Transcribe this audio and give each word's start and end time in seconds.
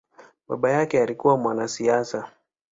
Baba 0.47 0.71
yake 0.71 1.01
alikua 1.01 1.37
mwanasiasa. 1.37 2.31